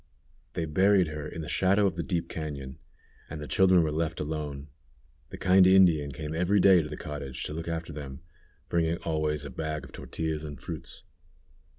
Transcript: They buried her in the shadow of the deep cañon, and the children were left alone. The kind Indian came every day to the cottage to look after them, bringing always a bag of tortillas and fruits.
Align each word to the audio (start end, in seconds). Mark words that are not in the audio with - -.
They 0.53 0.65
buried 0.65 1.09
her 1.09 1.27
in 1.27 1.41
the 1.41 1.47
shadow 1.47 1.85
of 1.85 1.95
the 1.95 2.01
deep 2.01 2.27
cañon, 2.27 2.77
and 3.29 3.39
the 3.39 3.47
children 3.47 3.83
were 3.83 3.91
left 3.91 4.19
alone. 4.19 4.67
The 5.29 5.37
kind 5.37 5.67
Indian 5.67 6.09
came 6.09 6.33
every 6.33 6.59
day 6.59 6.81
to 6.81 6.89
the 6.89 6.97
cottage 6.97 7.43
to 7.43 7.53
look 7.53 7.67
after 7.67 7.93
them, 7.93 8.21
bringing 8.67 8.97
always 9.03 9.45
a 9.45 9.51
bag 9.51 9.83
of 9.83 9.91
tortillas 9.91 10.43
and 10.43 10.59
fruits. 10.59 11.03